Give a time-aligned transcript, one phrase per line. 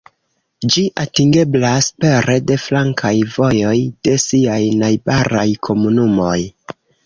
[0.75, 3.77] Ĝi atingeblas pere de flankaj vojoj
[4.09, 6.37] de siaj najbaraj komunumoj.